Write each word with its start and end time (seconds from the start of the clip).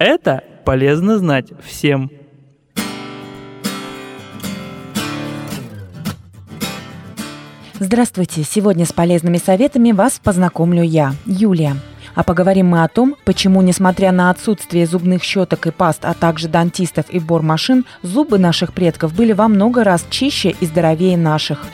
Это 0.00 0.42
полезно 0.64 1.18
знать 1.18 1.48
всем. 1.62 2.10
Здравствуйте! 7.78 8.42
Сегодня 8.42 8.86
с 8.86 8.94
полезными 8.94 9.36
советами 9.36 9.92
вас 9.92 10.18
познакомлю 10.18 10.82
я, 10.82 11.12
Юлия. 11.26 11.76
А 12.14 12.24
поговорим 12.24 12.68
мы 12.68 12.82
о 12.82 12.88
том, 12.88 13.14
почему, 13.26 13.60
несмотря 13.60 14.10
на 14.10 14.30
отсутствие 14.30 14.86
зубных 14.86 15.22
щеток 15.22 15.66
и 15.66 15.70
паст, 15.70 16.06
а 16.06 16.14
также 16.14 16.48
дантистов 16.48 17.04
и 17.10 17.18
бормашин, 17.18 17.84
зубы 18.02 18.38
наших 18.38 18.72
предков 18.72 19.14
были 19.14 19.32
во 19.32 19.48
много 19.48 19.84
раз 19.84 20.06
чище 20.08 20.54
и 20.60 20.64
здоровее 20.64 21.18
наших. 21.18 21.66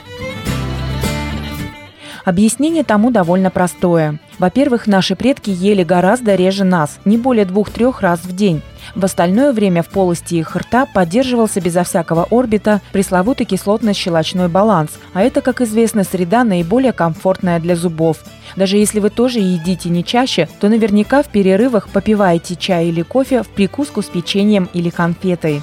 Объяснение 2.27 2.83
тому 2.83 3.09
довольно 3.09 3.49
простое. 3.49 4.19
Во-первых, 4.37 4.85
наши 4.85 5.15
предки 5.15 5.49
ели 5.49 5.85
гораздо 5.85 6.35
реже 6.35 6.65
нас, 6.65 6.99
не 7.05 7.17
более 7.17 7.45
двух-трех 7.45 8.01
раз 8.01 8.19
в 8.25 8.35
день. 8.35 8.61
В 8.95 9.05
остальное 9.05 9.53
время 9.53 9.81
в 9.81 9.87
полости 9.87 10.35
их 10.35 10.53
рта 10.53 10.85
поддерживался 10.93 11.61
безо 11.61 11.85
всякого 11.85 12.27
орбита 12.29 12.81
пресловутый 12.91 13.45
кислотно-щелочной 13.45 14.49
баланс, 14.49 14.91
а 15.13 15.23
это, 15.23 15.39
как 15.39 15.61
известно, 15.61 16.03
среда 16.03 16.43
наиболее 16.43 16.91
комфортная 16.91 17.61
для 17.61 17.77
зубов. 17.77 18.17
Даже 18.57 18.75
если 18.75 18.99
вы 18.99 19.09
тоже 19.09 19.39
едите 19.39 19.87
не 19.87 20.03
чаще, 20.03 20.49
то 20.59 20.67
наверняка 20.67 21.23
в 21.23 21.27
перерывах 21.27 21.87
попиваете 21.87 22.57
чай 22.57 22.87
или 22.87 23.03
кофе 23.03 23.41
в 23.43 23.47
прикуску 23.47 24.01
с 24.01 24.07
печеньем 24.07 24.67
или 24.73 24.89
конфетой. 24.89 25.61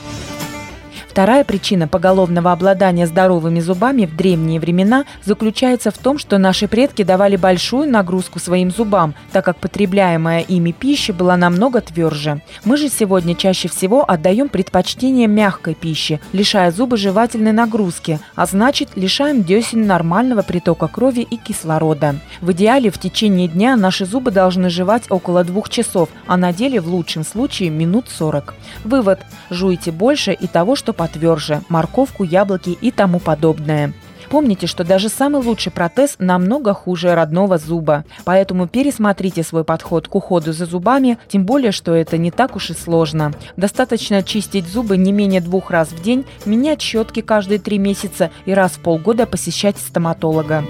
Вторая 1.14 1.44
причина 1.44 1.86
поголовного 1.86 2.50
обладания 2.50 3.06
здоровыми 3.06 3.60
зубами 3.60 4.04
в 4.04 4.16
древние 4.16 4.58
времена 4.58 5.04
заключается 5.24 5.92
в 5.92 5.98
том, 5.98 6.18
что 6.18 6.38
наши 6.38 6.66
предки 6.66 7.04
давали 7.04 7.36
большую 7.36 7.88
нагрузку 7.88 8.40
своим 8.40 8.72
зубам, 8.72 9.14
так 9.30 9.44
как 9.44 9.58
потребляемая 9.58 10.40
ими 10.40 10.72
пища 10.72 11.12
была 11.12 11.36
намного 11.36 11.80
тверже. 11.82 12.42
Мы 12.64 12.76
же 12.76 12.88
сегодня 12.88 13.36
чаще 13.36 13.68
всего 13.68 14.02
отдаем 14.02 14.48
предпочтение 14.48 15.28
мягкой 15.28 15.76
пище, 15.76 16.18
лишая 16.32 16.72
зубы 16.72 16.96
жевательной 16.96 17.52
нагрузки, 17.52 18.18
а 18.34 18.44
значит 18.46 18.88
лишаем 18.96 19.44
десен 19.44 19.86
нормального 19.86 20.42
притока 20.42 20.88
крови 20.88 21.20
и 21.20 21.36
кислорода. 21.36 22.16
В 22.40 22.50
идеале 22.50 22.90
в 22.90 22.98
течение 22.98 23.46
дня 23.46 23.76
наши 23.76 24.04
зубы 24.04 24.32
должны 24.32 24.68
жевать 24.68 25.04
около 25.10 25.44
двух 25.44 25.68
часов, 25.68 26.08
а 26.26 26.36
на 26.36 26.52
деле 26.52 26.80
в 26.80 26.88
лучшем 26.88 27.22
случае 27.22 27.70
минут 27.70 28.06
40. 28.08 28.52
Вывод. 28.82 29.20
Жуйте 29.48 29.92
больше 29.92 30.32
и 30.32 30.48
того, 30.48 30.74
что 30.74 30.92
потверже– 31.04 31.60
морковку, 31.68 32.24
яблоки 32.24 32.70
и 32.70 32.90
тому 32.90 33.18
подобное. 33.18 33.92
Помните, 34.30 34.66
что 34.66 34.84
даже 34.84 35.10
самый 35.10 35.42
лучший 35.42 35.70
протез 35.70 36.16
намного 36.18 36.72
хуже 36.72 37.14
родного 37.14 37.58
зуба. 37.58 38.06
Поэтому 38.24 38.66
пересмотрите 38.66 39.42
свой 39.42 39.64
подход 39.64 40.08
к 40.08 40.14
уходу 40.14 40.54
за 40.54 40.64
зубами, 40.64 41.18
тем 41.28 41.44
более, 41.44 41.72
что 41.72 41.94
это 41.94 42.16
не 42.16 42.30
так 42.30 42.56
уж 42.56 42.70
и 42.70 42.74
сложно. 42.74 43.34
Достаточно 43.58 44.22
чистить 44.22 44.66
зубы 44.66 44.96
не 44.96 45.12
менее 45.12 45.42
двух 45.42 45.70
раз 45.70 45.90
в 45.90 46.02
день, 46.02 46.24
менять 46.46 46.80
щетки 46.80 47.20
каждые 47.20 47.58
три 47.58 47.76
месяца 47.76 48.30
и 48.46 48.54
раз 48.54 48.72
в 48.72 48.80
полгода 48.80 49.26
посещать 49.26 49.76
стоматолога. 49.76 50.64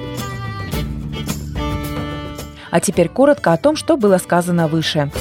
А 2.72 2.80
теперь 2.80 3.08
коротко 3.08 3.52
о 3.52 3.56
том, 3.56 3.76
что 3.76 3.96
было 3.96 4.18
сказано 4.18 4.66
выше. 4.66 5.12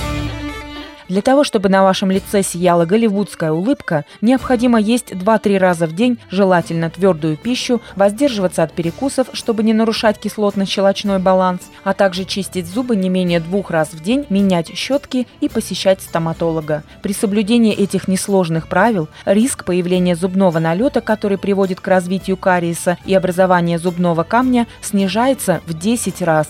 Для 1.14 1.22
того, 1.22 1.44
чтобы 1.44 1.70
на 1.70 1.84
вашем 1.84 2.10
лице 2.10 2.42
сияла 2.42 2.86
голливудская 2.86 3.52
улыбка, 3.52 4.04
необходимо 4.22 4.82
есть 4.82 5.12
2-3 5.12 5.60
раза 5.60 5.86
в 5.86 5.94
день, 5.94 6.18
желательно 6.32 6.90
твердую 6.90 7.38
пищу, 7.38 7.82
воздерживаться 7.96 8.64
от 8.64 8.74
перекусов, 8.74 9.28
чтобы 9.34 9.62
не 9.62 9.74
нарушать 9.74 10.18
кислотно-щелочной 10.18 11.20
баланс, 11.20 11.70
а 11.84 11.94
также 11.94 12.26
чистить 12.26 12.66
зубы 12.66 12.96
не 12.96 13.10
менее 13.10 13.40
двух 13.42 13.70
раз 13.70 13.90
в 13.94 14.02
день, 14.02 14.26
менять 14.30 14.76
щетки 14.76 15.28
и 15.40 15.50
посещать 15.50 16.02
стоматолога. 16.02 16.82
При 17.04 17.14
соблюдении 17.14 17.76
этих 17.76 18.08
несложных 18.08 18.68
правил 18.68 19.08
риск 19.26 19.66
появления 19.66 20.16
зубного 20.16 20.58
налета, 20.58 21.00
который 21.02 21.38
приводит 21.38 21.80
к 21.80 21.88
развитию 21.88 22.38
кариеса 22.38 22.98
и 23.06 23.14
образованию 23.14 23.78
зубного 23.78 24.24
камня, 24.24 24.66
снижается 24.82 25.62
в 25.68 25.78
10 25.78 26.24
раз 26.24 26.48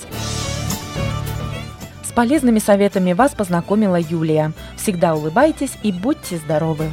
полезными 2.14 2.60
советами 2.60 3.14
вас 3.14 3.34
познакомила 3.34 4.00
Юлия. 4.00 4.54
Всегда 4.78 5.16
улыбайтесь 5.16 5.74
и 5.84 5.92
будьте 5.92 6.38
здоровы! 6.38 6.86